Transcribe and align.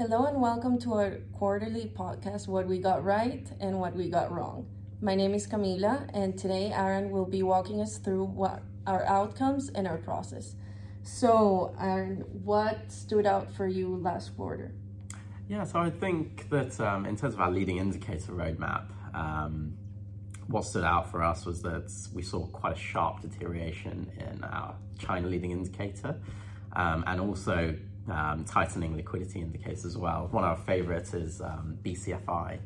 Hello 0.00 0.24
and 0.24 0.40
welcome 0.40 0.78
to 0.78 0.94
our 0.94 1.18
quarterly 1.34 1.92
podcast, 1.94 2.48
What 2.48 2.66
We 2.66 2.78
Got 2.78 3.04
Right 3.04 3.46
and 3.60 3.78
What 3.78 3.94
We 3.94 4.08
Got 4.08 4.32
Wrong. 4.32 4.66
My 5.02 5.14
name 5.14 5.34
is 5.34 5.46
Camila, 5.46 6.08
and 6.14 6.38
today 6.38 6.72
Aaron 6.72 7.10
will 7.10 7.26
be 7.26 7.42
walking 7.42 7.82
us 7.82 7.98
through 7.98 8.24
what 8.24 8.62
our 8.86 9.04
outcomes 9.04 9.68
and 9.68 9.86
our 9.86 9.98
process. 9.98 10.54
So, 11.02 11.76
Aaron, 11.78 12.24
what 12.42 12.90
stood 12.90 13.26
out 13.26 13.52
for 13.52 13.66
you 13.66 13.94
last 13.98 14.34
quarter? 14.38 14.72
Yeah, 15.50 15.64
so 15.64 15.80
I 15.80 15.90
think 15.90 16.48
that 16.48 16.80
um, 16.80 17.04
in 17.04 17.14
terms 17.14 17.34
of 17.34 17.42
our 17.42 17.50
leading 17.50 17.76
indicator 17.76 18.32
roadmap, 18.32 18.86
um, 19.12 19.76
what 20.46 20.64
stood 20.64 20.84
out 20.84 21.10
for 21.10 21.22
us 21.22 21.44
was 21.44 21.60
that 21.60 21.92
we 22.14 22.22
saw 22.22 22.46
quite 22.46 22.72
a 22.72 22.80
sharp 22.80 23.20
deterioration 23.20 24.10
in 24.16 24.44
our 24.44 24.76
China 24.98 25.28
leading 25.28 25.50
indicator 25.50 26.18
um, 26.72 27.04
and 27.06 27.20
also 27.20 27.76
um, 28.10 28.44
tightening 28.44 28.96
liquidity 28.96 29.40
indicators 29.40 29.84
as 29.84 29.96
well. 29.96 30.28
One 30.30 30.44
of 30.44 30.50
our 30.50 30.64
favorites 30.64 31.14
is 31.14 31.40
um, 31.40 31.78
BCFI, 31.82 32.58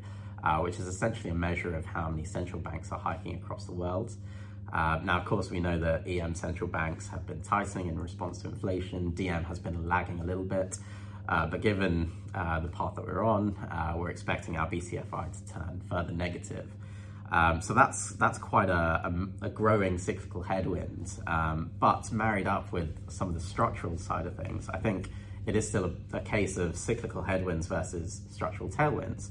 uh, 0.43 0.59
which 0.59 0.79
is 0.79 0.87
essentially 0.87 1.29
a 1.29 1.35
measure 1.35 1.75
of 1.75 1.85
how 1.85 2.09
many 2.09 2.23
central 2.23 2.61
banks 2.61 2.91
are 2.91 2.99
hiking 2.99 3.35
across 3.35 3.65
the 3.65 3.73
world. 3.73 4.13
Uh, 4.73 4.99
now, 5.03 5.19
of 5.19 5.25
course, 5.25 5.49
we 5.49 5.59
know 5.59 5.79
that 5.79 6.07
EM 6.07 6.35
central 6.35 6.69
banks 6.69 7.07
have 7.07 7.25
been 7.25 7.41
tightening 7.41 7.87
in 7.87 7.99
response 7.99 8.39
to 8.39 8.47
inflation. 8.47 9.11
DM 9.11 9.45
has 9.45 9.59
been 9.59 9.87
lagging 9.87 10.19
a 10.19 10.23
little 10.23 10.43
bit. 10.43 10.77
Uh, 11.27 11.45
but 11.45 11.61
given 11.61 12.11
uh, 12.35 12.59
the 12.59 12.67
path 12.67 12.95
that 12.95 13.05
we're 13.05 13.23
on, 13.23 13.55
uh, 13.71 13.93
we're 13.95 14.09
expecting 14.09 14.57
our 14.57 14.69
BCFI 14.69 15.31
to 15.31 15.53
turn 15.53 15.81
further 15.89 16.11
negative. 16.11 16.67
Um, 17.31 17.61
so 17.61 17.73
that's 17.73 18.11
that's 18.11 18.37
quite 18.37 18.69
a, 18.69 18.73
a, 19.41 19.45
a 19.45 19.49
growing 19.49 19.97
cyclical 19.97 20.43
headwind. 20.43 21.11
Um, 21.25 21.71
but 21.79 22.11
married 22.11 22.47
up 22.47 22.71
with 22.71 23.09
some 23.09 23.27
of 23.29 23.33
the 23.33 23.39
structural 23.39 23.97
side 23.97 24.27
of 24.27 24.35
things, 24.35 24.69
I 24.69 24.77
think 24.77 25.09
it 25.45 25.55
is 25.55 25.67
still 25.67 25.85
a, 25.85 26.17
a 26.17 26.21
case 26.21 26.57
of 26.57 26.75
cyclical 26.75 27.21
headwinds 27.21 27.67
versus 27.67 28.21
structural 28.31 28.69
tailwinds. 28.69 29.29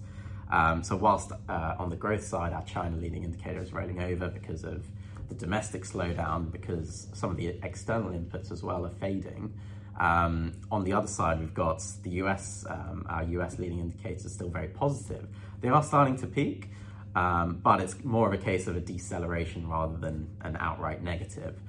Um, 0.51 0.83
so 0.83 0.97
whilst 0.97 1.33
uh, 1.49 1.75
on 1.79 1.91
the 1.91 1.97
growth 1.97 2.25
side, 2.25 2.53
our 2.53 2.65
China 2.65 2.97
leading 2.97 3.25
indicator 3.25 3.61
is 3.61 3.73
rolling 3.73 4.03
over 4.03 4.29
because 4.29 4.65
of 4.65 4.85
the 5.29 5.35
domestic 5.35 5.85
slowdown, 5.85 6.53
because 6.53 7.09
some 7.13 7.31
of 7.31 7.37
the 7.37 7.49
external 7.63 8.11
inputs 8.11 8.53
as 8.53 8.63
well 8.63 8.85
are 8.87 8.91
fading. 8.91 9.53
Um, 9.99 10.53
on 10.71 10.85
the 10.85 10.93
other 10.93 11.07
side, 11.07 11.41
we've 11.41 11.55
got 11.55 11.83
the 12.03 12.11
US, 12.23 12.67
um, 12.69 13.07
our 13.09 13.23
US 13.25 13.59
leading 13.59 13.81
indicators 13.81 14.33
still 14.33 14.49
very 14.49 14.69
positive. 14.69 15.27
They 15.61 15.69
are 15.69 15.83
starting 15.83 16.17
to 16.19 16.27
peak, 16.27 16.69
um, 17.15 17.61
but 17.63 17.81
it's 17.81 18.03
more 18.05 18.27
of 18.27 18.35
a 18.35 18.43
case 18.43 18.67
of 18.67 18.77
a 18.77 18.81
deceleration 18.81 19.69
rather 19.69 19.97
than 19.97 20.29
an 20.43 20.57
outright 20.59 21.03
negative. 21.03 21.61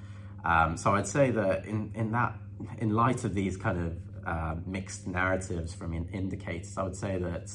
Um, 0.44 0.78
so 0.78 0.96
I'd 0.96 1.08
say 1.08 1.32
that 1.32 1.66
in, 1.66 1.92
in 1.96 2.12
that, 2.12 2.36
in 2.78 2.92
light 2.92 3.24
of 3.24 3.34
these 3.34 3.58
kind 3.58 3.80
of 3.80 4.05
uh, 4.26 4.56
mixed 4.66 5.08
narratives 5.08 5.74
from 5.74 5.94
in 5.94 6.08
indicators, 6.10 6.78
I 6.78 6.84
would 6.84 6.96
say 6.96 7.18
that, 7.18 7.52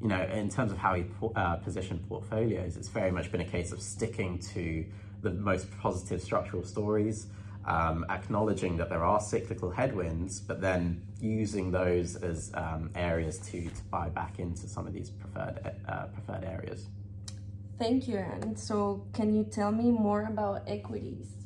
you 0.00 0.08
know, 0.08 0.22
in 0.22 0.48
terms 0.48 0.72
of 0.72 0.78
how 0.78 0.94
we 0.94 1.06
uh, 1.36 1.56
position 1.56 2.04
portfolios, 2.08 2.76
it's 2.76 2.88
very 2.88 3.10
much 3.10 3.30
been 3.30 3.40
a 3.40 3.44
case 3.44 3.72
of 3.72 3.80
sticking 3.80 4.38
to 4.54 4.84
the 5.22 5.30
most 5.30 5.70
positive 5.78 6.22
structural 6.22 6.64
stories, 6.64 7.26
um, 7.66 8.06
acknowledging 8.08 8.76
that 8.78 8.88
there 8.88 9.04
are 9.04 9.20
cyclical 9.20 9.70
headwinds, 9.70 10.40
but 10.40 10.60
then 10.60 11.02
using 11.20 11.70
those 11.70 12.16
as 12.16 12.50
um, 12.54 12.90
areas 12.94 13.38
to, 13.38 13.62
to 13.68 13.82
buy 13.90 14.08
back 14.08 14.38
into 14.38 14.66
some 14.66 14.86
of 14.86 14.92
these 14.92 15.10
preferred 15.10 15.74
uh, 15.86 16.06
preferred 16.06 16.44
areas. 16.44 16.86
Thank 17.78 18.08
you, 18.08 18.16
Aaron. 18.16 18.56
So, 18.56 19.06
can 19.12 19.34
you 19.34 19.44
tell 19.44 19.72
me 19.72 19.90
more 19.90 20.26
about 20.28 20.62
equities? 20.66 21.39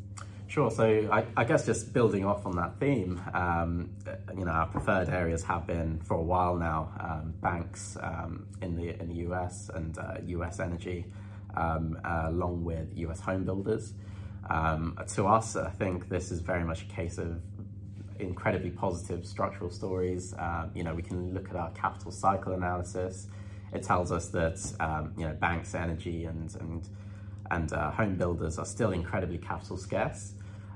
Sure. 0.54 0.70
So 0.70 1.08
I, 1.10 1.24
I, 1.36 1.42
guess 1.42 1.66
just 1.66 1.92
building 1.92 2.24
off 2.24 2.46
on 2.46 2.54
that 2.54 2.78
theme, 2.78 3.20
um, 3.34 3.90
you 4.38 4.44
know, 4.44 4.52
our 4.52 4.68
preferred 4.68 5.08
areas 5.08 5.42
have 5.42 5.66
been 5.66 5.98
for 5.98 6.14
a 6.14 6.22
while 6.22 6.54
now 6.54 6.92
um, 7.00 7.34
banks 7.40 7.96
um, 8.00 8.46
in 8.62 8.76
the 8.76 8.90
in 9.00 9.08
the 9.08 9.28
US 9.28 9.68
and 9.74 9.98
uh, 9.98 10.18
US 10.24 10.60
energy, 10.60 11.06
um, 11.56 11.98
uh, 12.04 12.26
along 12.26 12.62
with 12.62 12.86
US 12.98 13.18
home 13.18 13.42
builders. 13.42 13.94
Um, 14.48 14.96
to 15.14 15.26
us, 15.26 15.56
I 15.56 15.70
think 15.70 16.08
this 16.08 16.30
is 16.30 16.38
very 16.38 16.62
much 16.62 16.82
a 16.82 16.86
case 16.86 17.18
of 17.18 17.42
incredibly 18.20 18.70
positive 18.70 19.26
structural 19.26 19.70
stories. 19.70 20.34
Uh, 20.34 20.68
you 20.72 20.84
know, 20.84 20.94
we 20.94 21.02
can 21.02 21.34
look 21.34 21.50
at 21.50 21.56
our 21.56 21.72
capital 21.72 22.12
cycle 22.12 22.52
analysis. 22.52 23.26
It 23.72 23.82
tells 23.82 24.12
us 24.12 24.28
that 24.28 24.60
you 25.18 25.26
know 25.26 25.32
banks, 25.32 25.74
energy, 25.74 26.26
and 26.26 26.54
and 26.60 26.88
and 27.50 27.72
uh, 27.72 27.90
home 27.90 28.14
builders 28.14 28.56
are 28.56 28.64
still 28.64 28.92
incredibly 28.92 29.38
capital 29.38 29.76
scarce. 29.76 30.34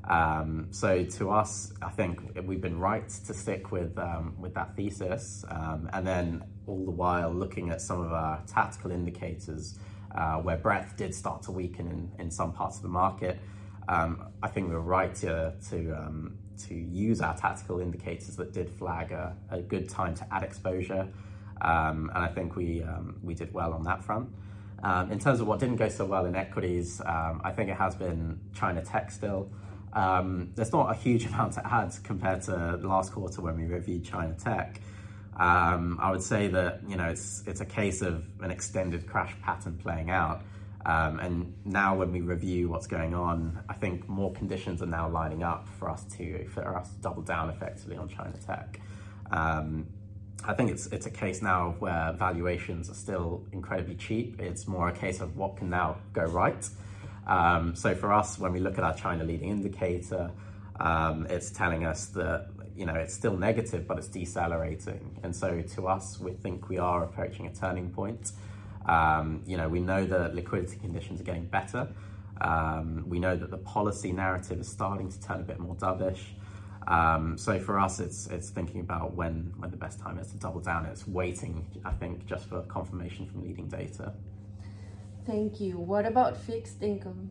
Um, 0.09 0.69
so 0.71 1.05
to 1.05 1.31
us, 1.31 1.73
I 1.83 1.91
think 1.91 2.21
we've 2.45 2.61
been 2.61 2.79
right 2.79 3.07
to 3.27 3.35
stick 3.35 3.71
with 3.71 3.99
um, 3.99 4.37
with 4.39 4.55
that 4.55 4.75
thesis, 4.75 5.45
um, 5.49 5.91
and 5.93 6.07
then 6.07 6.43
all 6.67 6.85
the 6.85 6.91
while 6.91 7.31
looking 7.31 7.71
at 7.71 7.83
some 7.83 8.01
of 8.01 8.13
our 8.13 8.43
tactical 8.47 8.91
indicators 8.91 9.79
uh, 10.15 10.37
where 10.37 10.57
breadth 10.57 10.97
did 10.97 11.15
start 11.15 11.43
to 11.43 11.53
weaken 11.53 11.87
in, 11.89 12.25
in 12.25 12.31
some 12.31 12.53
parts 12.53 12.77
of 12.77 12.83
the 12.83 12.89
market. 12.89 13.39
Um, 13.87 14.29
I 14.43 14.49
think 14.49 14.69
we 14.69 14.75
were 14.75 14.81
right 14.81 15.15
to 15.17 15.55
to 15.69 15.93
um, 15.93 16.39
to 16.67 16.75
use 16.75 17.21
our 17.21 17.37
tactical 17.37 17.81
indicators 17.81 18.37
that 18.37 18.53
did 18.55 18.71
flag 18.71 19.13
a, 19.13 19.37
a 19.51 19.61
good 19.61 19.91
time 19.91 20.15
to 20.15 20.27
add 20.33 20.43
exposure, 20.43 21.07
um, 21.61 22.11
and 22.15 22.25
I 22.25 22.29
think 22.29 22.57
we 22.57 22.83
we 23.23 23.35
did 23.35 23.53
well 23.53 23.75
on 23.75 23.85
that 23.85 24.03
front. 24.03 24.31
In 25.11 25.19
terms 25.19 25.41
of 25.41 25.47
what 25.47 25.59
didn't 25.59 25.77
go 25.77 25.89
so 25.91 26.07
well 26.07 26.25
in 26.25 26.35
equities, 26.35 27.03
I 27.03 27.53
think 27.55 27.69
it 27.69 27.77
has 27.77 27.95
been 27.95 28.41
China 28.55 28.83
tech 28.83 29.11
still. 29.11 29.51
Um, 29.93 30.53
there's 30.54 30.72
not 30.72 30.91
a 30.91 30.94
huge 30.94 31.26
amount 31.31 31.54
to 31.54 31.66
add 31.66 31.94
compared 32.04 32.43
to 32.43 32.76
last 32.82 33.12
quarter 33.12 33.41
when 33.41 33.56
we 33.56 33.65
reviewed 33.65 34.04
China 34.04 34.34
tech. 34.34 34.81
Um, 35.37 35.99
I 36.00 36.10
would 36.10 36.22
say 36.22 36.49
that 36.49 36.81
you 36.88 36.97
know 36.97 37.09
it's 37.09 37.44
it's 37.47 37.60
a 37.60 37.65
case 37.65 38.03
of 38.03 38.25
an 38.41 38.50
extended 38.50 39.06
crash 39.06 39.34
pattern 39.43 39.78
playing 39.78 40.10
out. 40.10 40.43
Um, 40.87 41.19
and 41.21 41.54
now 41.65 41.97
when 41.97 42.12
we 42.12 42.21
review 42.21 42.69
what's 42.69 42.87
going 42.87 43.15
on, 43.15 43.62
I 43.69 43.75
think 43.75 44.09
more 44.09 44.32
conditions 44.32 44.81
are 44.82 44.87
now 44.87 45.09
lining 45.09 45.43
up 45.43 45.69
for 45.78 45.91
us 45.91 46.04
to 46.16 46.48
for 46.48 46.77
us 46.77 46.91
to 46.91 46.97
double 47.00 47.22
down 47.22 47.50
effectively 47.50 47.97
on 47.97 48.09
China 48.09 48.34
tech. 48.44 48.81
Um, 49.31 49.87
I 50.44 50.54
think 50.54 50.71
it's 50.71 50.87
it's 50.88 51.06
a 51.06 51.10
case 51.10 51.43
now 51.43 51.77
where 51.78 52.12
valuations 52.12 52.91
are 52.91 52.94
still 52.94 53.44
incredibly 53.53 53.97
cheap. 53.97 54.41
It's 54.41 54.66
more 54.66 54.88
a 54.88 54.93
case 54.93 55.21
of 55.21 55.37
what 55.37 55.56
can 55.56 55.69
now 55.71 55.98
go 56.12 56.25
right. 56.25 56.69
Um, 57.28 57.75
so 57.75 57.94
for 57.94 58.12
us, 58.12 58.39
when 58.39 58.53
we 58.53 58.61
look 58.61 58.78
at 58.78 58.84
our 58.84 58.94
China 58.94 59.25
leading 59.25 59.50
indicator, 59.50 60.31
um, 60.81 61.27
it's 61.28 61.50
telling 61.50 61.84
us 61.84 62.06
that 62.06 62.49
you 62.75 62.87
know 62.87 62.94
it's 62.94 63.15
still 63.15 63.37
negative, 63.37 63.87
but 63.87 63.99
it's 63.99 64.09
decelerating. 64.09 65.19
And 65.22 65.34
so 65.34 65.61
to 65.61 65.89
us, 65.89 66.19
we 66.19 66.33
think 66.33 66.69
we 66.69 66.78
are 66.78 67.05
approaching 67.05 67.47
a 67.47 67.55
turning 67.55 67.91
point. 67.91 68.33
Um, 68.87 69.43
you 69.47 69.56
know, 69.56 69.69
we 69.69 69.81
know 69.81 70.06
that 70.06 70.34
liquidity 70.34 70.78
conditions 70.78 71.21
are 71.21 71.25
getting 71.25 71.44
better. 71.44 71.89
Um, 72.41 73.05
we 73.06 73.19
know 73.19 73.37
that 73.37 73.50
the 73.50 73.59
policy 73.59 74.12
narrative 74.12 74.60
is 74.60 74.69
starting 74.69 75.10
to 75.10 75.21
turn 75.21 75.41
a 75.41 75.45
bit 75.45 75.59
more 75.59 75.75
dovish. 75.75 76.22
Um, 76.87 77.37
so 77.37 77.59
for 77.59 77.78
us, 77.78 78.00
it's 78.00 78.28
it's 78.28 78.49
thinking 78.49 78.81
about 78.81 79.15
when 79.15 79.53
when 79.59 79.71
the 79.71 79.77
best 79.77 80.00
time 80.00 80.19
is 80.19 80.28
to 80.28 80.39
double 80.39 80.60
down. 80.60 80.87
It's 80.87 81.06
waiting, 81.06 81.66
I 81.84 81.91
think, 81.93 82.25
just 82.27 82.49
for 82.49 82.62
confirmation 82.62 83.27
from 83.27 83.43
leading 83.43 83.69
data. 83.69 84.15
Thank 85.28 85.61
you. 85.61 85.77
What 85.77 86.06
about 86.06 86.39
fixed 86.39 86.83
income? 86.83 87.31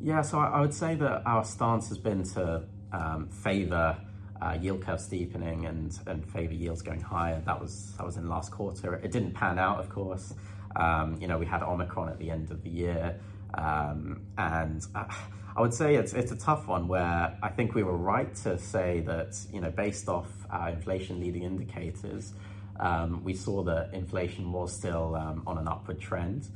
Yeah, 0.00 0.22
so 0.22 0.38
I, 0.38 0.60
would 0.60 0.72
say 0.72 0.94
that 0.94 1.22
our 1.26 1.44
stance 1.44 1.88
has 1.88 1.98
been 1.98 2.22
to 2.34 2.62
um, 2.92 3.28
favour 3.30 3.98
uh, 4.40 4.56
yield 4.60 4.82
curve 4.82 5.00
steepening 5.00 5.66
and, 5.66 5.98
and 6.06 6.24
favour 6.24 6.54
yields 6.54 6.82
going 6.82 7.00
higher. 7.00 7.42
That 7.44 7.60
was 7.60 7.94
that 7.96 8.06
was 8.06 8.16
in 8.16 8.28
last 8.28 8.52
quarter. 8.52 8.94
It 8.94 9.10
didn't 9.10 9.32
pan 9.32 9.58
out, 9.58 9.80
of 9.80 9.88
course. 9.88 10.34
Um, 10.76 11.16
you 11.20 11.26
know, 11.26 11.36
we 11.36 11.46
had 11.46 11.64
Omicron 11.64 12.10
at 12.10 12.18
the 12.20 12.30
end 12.30 12.52
of 12.52 12.62
the 12.62 12.70
year, 12.70 13.18
um, 13.54 14.20
and 14.38 14.86
I, 14.94 15.12
I 15.56 15.62
would 15.62 15.74
say 15.74 15.96
it's 15.96 16.12
it's 16.12 16.30
a 16.30 16.36
tough 16.36 16.68
one 16.68 16.86
where 16.86 17.36
I 17.42 17.48
think 17.48 17.74
we 17.74 17.82
were 17.82 17.96
right 17.96 18.32
to 18.44 18.56
say 18.56 19.00
that 19.00 19.36
you 19.52 19.60
know 19.60 19.72
based 19.72 20.08
off 20.08 20.28
our 20.48 20.68
inflation 20.68 21.18
leading 21.18 21.42
indicators, 21.42 22.34
um, 22.78 23.24
we 23.24 23.34
saw 23.34 23.64
that 23.64 23.94
inflation 23.94 24.52
was 24.52 24.72
still 24.72 25.16
um, 25.16 25.42
on 25.44 25.58
an 25.58 25.66
upward 25.66 25.98
trend. 25.98 26.48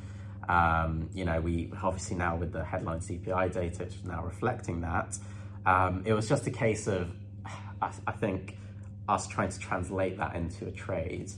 Um, 0.51 1.09
you 1.15 1.25
know, 1.25 1.41
we 1.41 1.73
obviously 1.81 2.17
now 2.17 2.35
with 2.35 2.53
the 2.53 2.65
headline 2.65 2.99
CPI 2.99 3.53
data, 3.53 3.85
it's 3.85 3.95
now 4.05 4.25
reflecting 4.25 4.81
that. 4.81 5.17
Um, 5.65 6.03
it 6.05 6.13
was 6.13 6.29
just 6.29 6.45
a 6.49 6.51
case 6.51 6.89
of, 6.89 7.09
I, 7.81 7.93
I, 8.05 8.13
think, 8.13 8.57
us 9.09 9.29
trying 9.29 9.51
to 9.51 9.59
translate 9.61 10.19
that 10.19 10.35
into 10.35 10.67
a 10.67 10.73
trade, 10.73 11.31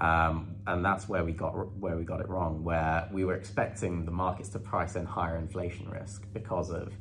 um, 0.00 0.54
and 0.68 0.84
that's 0.84 1.08
where 1.08 1.24
we 1.24 1.32
got 1.32 1.52
where 1.78 1.96
we 1.96 2.04
got 2.04 2.20
it 2.20 2.28
wrong. 2.28 2.62
Where 2.62 3.08
we 3.12 3.24
were 3.24 3.34
expecting 3.34 4.04
the 4.04 4.12
markets 4.12 4.50
to 4.50 4.60
price 4.60 4.94
in 4.94 5.04
higher 5.04 5.36
inflation 5.36 5.90
risk 5.90 6.24
because 6.32 6.70
of 6.70 6.92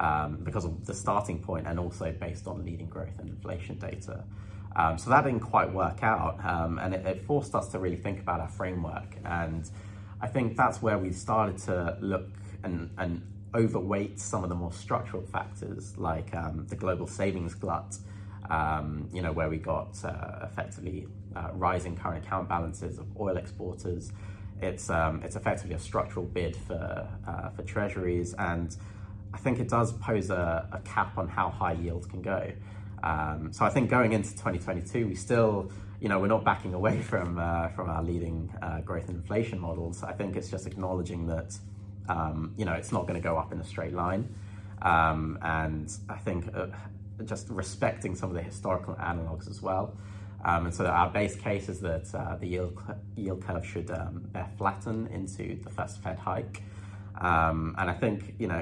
um, 0.00 0.38
because 0.42 0.64
of 0.64 0.84
the 0.86 0.94
starting 0.94 1.38
point, 1.38 1.68
and 1.68 1.78
also 1.78 2.10
based 2.10 2.48
on 2.48 2.64
leading 2.64 2.88
growth 2.88 3.16
and 3.20 3.28
inflation 3.28 3.78
data. 3.78 4.24
Um, 4.74 4.98
so 4.98 5.10
that 5.10 5.22
didn't 5.22 5.40
quite 5.40 5.72
work 5.72 6.02
out, 6.02 6.44
um, 6.44 6.80
and 6.80 6.94
it, 6.94 7.06
it 7.06 7.22
forced 7.22 7.54
us 7.54 7.68
to 7.68 7.78
really 7.78 7.96
think 7.96 8.18
about 8.18 8.40
our 8.40 8.48
framework 8.48 9.18
and 9.24 9.70
I 10.22 10.28
think 10.28 10.56
that's 10.56 10.80
where 10.80 10.96
we've 10.96 11.14
started 11.14 11.58
to 11.58 11.98
look 12.00 12.30
and, 12.62 12.90
and 12.96 13.20
overweight 13.54 14.18
some 14.18 14.42
of 14.42 14.48
the 14.48 14.54
more 14.54 14.72
structural 14.72 15.22
factors 15.22 15.98
like 15.98 16.34
um, 16.34 16.66
the 16.68 16.76
global 16.76 17.06
savings 17.06 17.54
glut 17.54 17.98
um, 18.50 19.08
you 19.12 19.22
know, 19.22 19.32
where 19.32 19.48
we 19.48 19.56
got 19.56 19.96
uh, 20.04 20.40
effectively 20.44 21.06
uh, 21.34 21.48
rising 21.54 21.96
current 21.96 22.24
account 22.24 22.48
balances 22.48 22.98
of 22.98 23.06
oil 23.18 23.36
exporters. 23.36 24.12
It's 24.60 24.90
um, 24.90 25.22
it's 25.24 25.36
effectively 25.36 25.74
a 25.74 25.78
structural 25.78 26.24
bid 26.24 26.56
for 26.56 27.08
uh, 27.26 27.48
for 27.50 27.62
treasuries, 27.62 28.34
and 28.34 28.76
I 29.32 29.38
think 29.38 29.58
it 29.58 29.68
does 29.68 29.92
pose 29.94 30.30
a, 30.30 30.68
a 30.72 30.78
cap 30.80 31.18
on 31.18 31.28
how 31.28 31.50
high 31.50 31.72
yields 31.72 32.06
can 32.06 32.22
go. 32.22 32.52
Um, 33.02 33.52
so 33.52 33.64
I 33.64 33.70
think 33.70 33.90
going 33.90 34.12
into 34.12 34.30
2022, 34.30 35.06
we 35.08 35.14
still, 35.14 35.70
you 36.00 36.08
know, 36.08 36.18
we're 36.18 36.28
not 36.28 36.44
backing 36.44 36.74
away 36.74 37.00
from 37.10 37.38
uh, 37.38 37.68
from 37.68 37.90
our 37.90 38.02
leading 38.02 38.52
uh, 38.62 38.80
growth 38.80 39.08
and 39.08 39.16
inflation 39.16 39.58
models. 39.58 40.02
I 40.02 40.12
think 40.12 40.36
it's 40.36 40.50
just 40.50 40.66
acknowledging 40.66 41.26
that, 41.26 41.56
um, 42.08 42.54
you 42.56 42.64
know, 42.64 42.74
it's 42.74 42.92
not 42.92 43.02
going 43.02 43.20
to 43.20 43.20
go 43.20 43.36
up 43.36 43.52
in 43.52 43.60
a 43.60 43.64
straight 43.64 43.94
line, 43.94 44.34
um, 44.82 45.38
and 45.42 45.92
I 46.08 46.16
think 46.18 46.48
uh, 46.54 46.66
just 47.24 47.48
respecting 47.48 48.14
some 48.14 48.30
of 48.30 48.34
the 48.34 48.42
historical 48.42 48.94
analogs 48.94 49.48
as 49.48 49.62
well. 49.62 49.96
Um, 50.44 50.66
and 50.66 50.74
so 50.74 50.86
our 50.86 51.08
base 51.08 51.36
case 51.36 51.68
is 51.68 51.80
that 51.80 52.12
uh, 52.14 52.36
the 52.36 52.46
yield 52.46 52.82
yield 53.16 53.42
curve 53.42 53.64
should 53.64 53.90
um, 53.90 54.28
flatten 54.58 55.06
into 55.08 55.56
the 55.62 55.70
first 55.70 56.02
Fed 56.02 56.18
hike. 56.18 56.62
Um, 57.20 57.76
and 57.78 57.88
I 57.88 57.92
think 57.92 58.34
you 58.38 58.48
know 58.48 58.56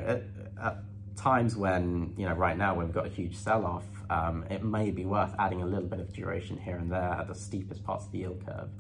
at, 0.59 0.79
times 1.21 1.55
when 1.55 2.15
you 2.17 2.27
know 2.27 2.35
right 2.35 2.57
now 2.57 2.75
when 2.75 2.87
we've 2.87 2.95
got 2.95 3.07
a 3.07 3.11
huge 3.11 3.37
sell-off, 3.37 3.85
um, 4.09 4.45
it 4.51 4.65
may 4.65 4.91
be 4.91 5.05
worth 5.05 5.35
adding 5.39 5.63
a 5.63 5.67
little 5.67 5.89
bit 5.89 6.01
of 6.01 6.13
duration 6.13 6.57
here 6.57 6.77
and 6.77 6.91
there 6.91 7.17
at 7.21 7.29
the 7.29 7.35
steepest 7.35 7.85
parts 7.85 8.07
of 8.07 8.13
the 8.13 8.19
yield 8.19 8.45
curve. 8.47 8.71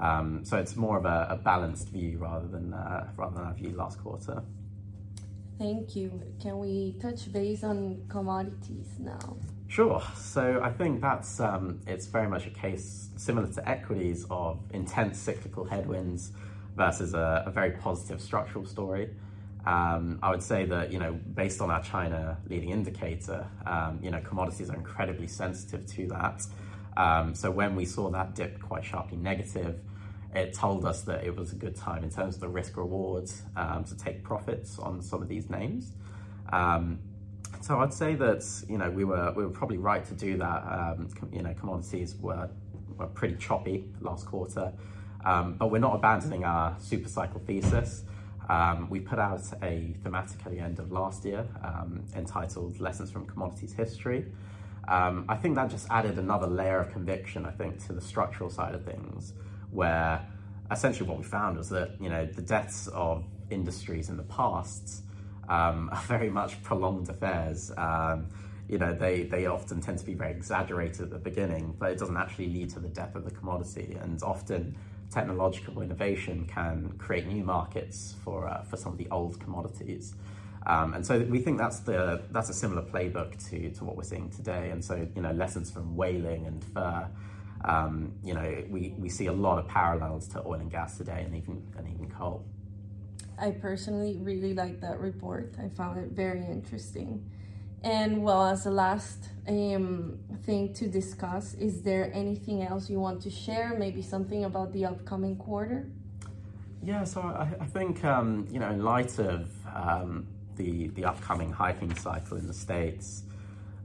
Um, 0.00 0.44
so 0.44 0.56
it's 0.56 0.76
more 0.76 0.96
of 0.96 1.04
a, 1.04 1.26
a 1.30 1.36
balanced 1.36 1.88
view 1.88 2.18
rather 2.18 2.46
than 2.46 2.72
uh, 2.72 3.08
rather 3.16 3.34
than 3.36 3.44
our 3.44 3.54
view 3.54 3.72
last 3.76 3.98
quarter. 4.02 4.42
Thank 5.58 5.94
you. 5.94 6.22
Can 6.40 6.58
we 6.58 6.96
touch 7.02 7.30
base 7.30 7.64
on 7.64 8.06
commodities 8.08 8.88
now? 8.98 9.36
Sure. 9.68 10.02
So 10.16 10.60
I 10.62 10.70
think 10.70 11.02
that's 11.02 11.38
um, 11.38 11.80
it's 11.86 12.06
very 12.06 12.28
much 12.28 12.46
a 12.46 12.50
case 12.50 13.10
similar 13.16 13.48
to 13.48 13.68
equities 13.68 14.26
of 14.30 14.58
intense 14.72 15.18
cyclical 15.18 15.64
headwinds 15.64 16.32
versus 16.76 17.12
a, 17.14 17.44
a 17.46 17.50
very 17.50 17.72
positive 17.72 18.22
structural 18.22 18.64
story. 18.64 19.10
Um, 19.66 20.18
I 20.22 20.30
would 20.30 20.42
say 20.42 20.64
that 20.66 20.92
you 20.92 20.98
know 20.98 21.12
based 21.12 21.60
on 21.60 21.70
our 21.70 21.82
China 21.82 22.38
leading 22.48 22.70
indicator, 22.70 23.46
um, 23.66 23.98
you 24.02 24.10
know 24.10 24.20
commodities 24.20 24.70
are 24.70 24.76
incredibly 24.76 25.26
sensitive 25.26 25.86
to 25.86 26.06
that. 26.08 26.46
Um, 26.96 27.34
so 27.34 27.50
when 27.50 27.76
we 27.76 27.84
saw 27.84 28.10
that 28.10 28.34
dip 28.34 28.60
quite 28.60 28.84
sharply 28.84 29.16
negative, 29.16 29.80
it 30.34 30.54
told 30.54 30.84
us 30.84 31.02
that 31.02 31.24
it 31.24 31.36
was 31.36 31.52
a 31.52 31.56
good 31.56 31.76
time 31.76 32.04
in 32.04 32.10
terms 32.10 32.36
of 32.36 32.40
the 32.40 32.48
risk 32.48 32.76
rewards 32.76 33.42
um, 33.56 33.84
to 33.84 33.96
take 33.96 34.22
profits 34.22 34.78
on 34.78 35.02
some 35.02 35.22
of 35.22 35.28
these 35.28 35.50
names. 35.50 35.92
Um, 36.52 36.98
so 37.60 37.80
I'd 37.80 37.92
say 37.92 38.14
that 38.14 38.44
you 38.68 38.78
know 38.78 38.90
we 38.90 39.04
were 39.04 39.32
we 39.36 39.44
were 39.44 39.50
probably 39.50 39.78
right 39.78 40.04
to 40.06 40.14
do 40.14 40.38
that. 40.38 40.62
Um, 40.62 41.08
you 41.32 41.42
know, 41.42 41.52
commodities 41.52 42.16
were 42.16 42.48
were 42.96 43.06
pretty 43.08 43.36
choppy 43.36 43.84
last 44.00 44.26
quarter, 44.26 44.72
but 45.22 45.70
we're 45.70 45.78
not 45.78 45.94
abandoning 45.94 46.44
our 46.44 46.76
super 46.80 47.08
cycle 47.08 47.40
thesis. 47.46 48.04
Um, 48.50 48.90
we 48.90 48.98
put 48.98 49.20
out 49.20 49.42
a 49.62 49.94
thematic 50.02 50.44
at 50.44 50.50
the 50.50 50.58
end 50.58 50.80
of 50.80 50.90
last 50.90 51.24
year 51.24 51.46
um, 51.62 52.02
entitled 52.16 52.80
"Lessons 52.80 53.08
from 53.08 53.24
Commodities 53.24 53.72
History." 53.72 54.26
Um, 54.88 55.24
I 55.28 55.36
think 55.36 55.54
that 55.54 55.70
just 55.70 55.86
added 55.88 56.18
another 56.18 56.48
layer 56.48 56.80
of 56.80 56.90
conviction. 56.90 57.46
I 57.46 57.52
think 57.52 57.86
to 57.86 57.92
the 57.92 58.00
structural 58.00 58.50
side 58.50 58.74
of 58.74 58.84
things, 58.84 59.34
where 59.70 60.26
essentially 60.68 61.08
what 61.08 61.18
we 61.18 61.22
found 61.22 61.58
was 61.58 61.68
that 61.68 61.90
you 62.00 62.08
know 62.08 62.26
the 62.26 62.42
deaths 62.42 62.88
of 62.88 63.24
industries 63.50 64.08
in 64.08 64.16
the 64.16 64.24
past 64.24 65.04
um, 65.48 65.88
are 65.92 66.02
very 66.08 66.30
much 66.30 66.60
prolonged 66.64 67.08
affairs. 67.08 67.70
Um, 67.76 68.30
you 68.68 68.78
know, 68.78 68.94
they, 68.94 69.24
they 69.24 69.46
often 69.46 69.80
tend 69.80 69.98
to 69.98 70.06
be 70.06 70.14
very 70.14 70.30
exaggerated 70.30 71.00
at 71.00 71.10
the 71.10 71.18
beginning, 71.18 71.74
but 71.76 71.90
it 71.90 71.98
doesn't 71.98 72.16
actually 72.16 72.46
lead 72.46 72.70
to 72.70 72.78
the 72.78 72.88
death 72.88 73.16
of 73.16 73.24
the 73.24 73.32
commodity. 73.32 73.98
And 74.00 74.22
often, 74.22 74.76
technological 75.10 75.82
innovation 75.82 76.46
can 76.46 76.94
create 76.98 77.26
new 77.26 77.42
markets 77.42 78.14
for 78.24 78.48
uh, 78.48 78.62
for 78.62 78.76
some 78.76 78.92
of 78.92 78.98
the 78.98 79.08
old 79.10 79.40
commodities. 79.40 80.14
Um, 80.66 80.94
and 80.94 81.04
so 81.06 81.20
we 81.20 81.38
think 81.40 81.58
that's 81.58 81.80
the 81.80 82.22
that's 82.30 82.50
a 82.50 82.54
similar 82.54 82.82
playbook 82.82 83.48
to 83.50 83.70
to 83.70 83.84
what 83.84 83.96
we're 83.96 84.02
seeing 84.02 84.30
today. 84.30 84.70
And 84.70 84.84
so 84.84 85.06
you 85.14 85.22
know, 85.22 85.32
lessons 85.32 85.70
from 85.70 85.96
whaling 85.96 86.46
and 86.46 86.64
fur. 86.64 87.08
Um, 87.62 88.14
you 88.24 88.32
know, 88.32 88.64
we, 88.70 88.94
we 88.96 89.10
see 89.10 89.26
a 89.26 89.32
lot 89.32 89.58
of 89.58 89.68
parallels 89.68 90.26
to 90.28 90.42
oil 90.46 90.54
and 90.54 90.70
gas 90.70 90.96
today, 90.96 91.24
and 91.24 91.34
even 91.34 91.62
and 91.76 91.88
even 91.88 92.08
coal. 92.08 92.44
I 93.38 93.50
personally 93.50 94.18
really 94.20 94.54
like 94.54 94.80
that 94.80 95.00
report. 95.00 95.54
I 95.58 95.68
found 95.68 95.98
it 95.98 96.12
very 96.12 96.44
interesting. 96.44 97.30
And 97.82 98.22
well, 98.22 98.44
as 98.44 98.66
a 98.66 98.70
last 98.70 99.29
um, 99.48 100.18
thing 100.42 100.72
to 100.74 100.88
discuss, 100.88 101.54
is 101.54 101.82
there 101.82 102.10
anything 102.14 102.62
else 102.62 102.90
you 102.90 103.00
want 103.00 103.22
to 103.22 103.30
share? 103.30 103.76
Maybe 103.78 104.02
something 104.02 104.44
about 104.44 104.72
the 104.72 104.84
upcoming 104.86 105.36
quarter? 105.36 105.90
Yeah, 106.82 107.04
so 107.04 107.20
I, 107.20 107.48
I 107.60 107.66
think, 107.66 108.04
um, 108.04 108.46
you 108.50 108.58
know, 108.58 108.70
in 108.70 108.82
light 108.82 109.18
of 109.18 109.50
um, 109.74 110.26
the, 110.56 110.88
the 110.88 111.04
upcoming 111.04 111.52
hiking 111.52 111.94
cycle 111.96 112.36
in 112.36 112.46
the 112.46 112.54
States, 112.54 113.24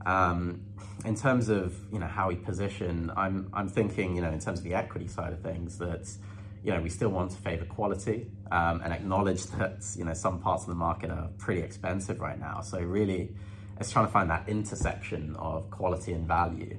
um, 0.06 0.62
in 1.04 1.14
terms 1.14 1.48
of, 1.48 1.76
you 1.92 1.98
know, 1.98 2.06
how 2.06 2.28
we 2.28 2.36
position, 2.36 3.12
I'm, 3.16 3.50
I'm 3.52 3.68
thinking, 3.68 4.16
you 4.16 4.22
know, 4.22 4.30
in 4.30 4.40
terms 4.40 4.60
of 4.60 4.64
the 4.64 4.74
equity 4.74 5.08
side 5.08 5.32
of 5.32 5.40
things, 5.40 5.78
that 5.78 6.08
you 6.66 6.72
know, 6.72 6.80
we 6.80 6.88
still 6.88 7.10
want 7.10 7.30
to 7.30 7.36
favor 7.36 7.64
quality 7.64 8.26
um, 8.50 8.80
and 8.82 8.92
acknowledge 8.92 9.44
that, 9.58 9.86
you 9.96 10.04
know, 10.04 10.14
some 10.14 10.40
parts 10.40 10.64
of 10.64 10.68
the 10.68 10.74
market 10.74 11.10
are 11.10 11.28
pretty 11.38 11.60
expensive 11.60 12.20
right 12.20 12.40
now. 12.40 12.60
So 12.60 12.80
really, 12.80 13.36
it's 13.78 13.90
trying 13.92 14.06
to 14.06 14.12
find 14.12 14.30
that 14.30 14.48
intersection 14.48 15.36
of 15.36 15.70
quality 15.70 16.12
and 16.12 16.26
value. 16.26 16.78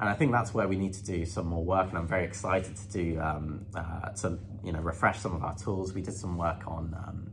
And 0.00 0.08
I 0.08 0.14
think 0.14 0.32
that's 0.32 0.54
where 0.54 0.66
we 0.66 0.76
need 0.76 0.94
to 0.94 1.04
do 1.04 1.26
some 1.26 1.46
more 1.46 1.62
work. 1.62 1.90
And 1.90 1.98
I'm 1.98 2.08
very 2.08 2.24
excited 2.24 2.74
to 2.74 2.88
do, 2.90 3.20
um, 3.20 3.66
uh, 3.74 4.10
to, 4.10 4.38
you 4.64 4.72
know, 4.72 4.80
refresh 4.80 5.18
some 5.20 5.34
of 5.34 5.44
our 5.44 5.54
tools. 5.56 5.92
We 5.92 6.00
did 6.00 6.14
some 6.14 6.38
work 6.38 6.66
on 6.66 6.96
um, 7.06 7.30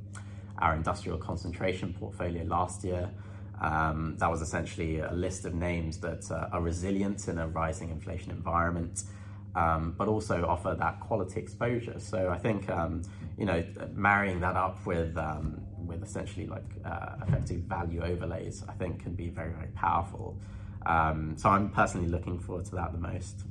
our 0.59 0.75
industrial 0.75 1.17
concentration 1.17 1.93
portfolio 1.93 2.43
last 2.43 2.83
year. 2.83 3.09
Um, 3.61 4.17
that 4.17 4.29
was 4.29 4.41
essentially 4.41 4.99
a 4.99 5.13
list 5.13 5.45
of 5.45 5.55
names 5.55 5.97
that 5.99 6.29
uh, 6.29 6.49
are 6.51 6.61
resilient 6.61 7.27
in 7.29 7.37
a 7.37 7.47
rising 7.47 7.89
inflation 7.89 8.31
environment 8.31 9.03
um, 9.57 9.95
but 9.97 10.07
also 10.07 10.45
offer 10.45 10.75
that 10.77 10.99
quality 10.99 11.39
exposure. 11.39 11.99
So 11.99 12.29
I 12.29 12.37
think 12.37 12.69
um, 12.69 13.01
you 13.37 13.45
know 13.45 13.63
marrying 13.93 14.39
that 14.41 14.55
up 14.55 14.85
with 14.85 15.17
um, 15.17 15.61
with 15.77 16.03
essentially 16.03 16.45
like 16.45 16.69
uh, 16.85 17.15
effective 17.27 17.61
value 17.61 18.01
overlays, 18.03 18.63
I 18.69 18.73
think 18.73 19.03
can 19.03 19.13
be 19.13 19.29
very 19.29 19.51
very 19.51 19.71
powerful. 19.73 20.37
Um, 20.85 21.35
so 21.37 21.49
I'm 21.49 21.69
personally 21.69 22.07
looking 22.07 22.39
forward 22.39 22.65
to 22.65 22.75
that 22.75 22.91
the 22.93 22.99
most. 22.99 23.43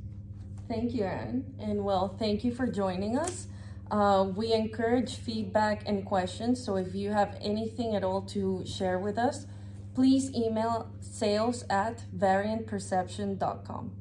Thank 0.67 0.93
you, 0.93 1.03
Aaron, 1.03 1.45
and 1.59 1.83
well, 1.83 2.15
thank 2.17 2.43
you 2.43 2.51
for 2.53 2.67
joining 2.67 3.17
us. 3.17 3.47
Uh, 3.89 4.27
we 4.35 4.53
encourage 4.53 5.15
feedback 5.15 5.83
and 5.85 6.05
questions. 6.05 6.63
So 6.63 6.75
if 6.75 6.93
you 6.93 7.11
have 7.11 7.37
anything 7.41 7.95
at 7.95 8.03
all 8.03 8.21
to 8.33 8.65
share 8.65 8.99
with 8.99 9.17
us, 9.17 9.45
please 9.95 10.29
email 10.35 10.89
sales 10.99 11.63
at 11.69 12.03
variantperception.com. 12.15 13.91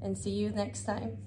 And 0.00 0.16
see 0.16 0.30
you 0.30 0.50
next 0.50 0.84
time. 0.84 1.18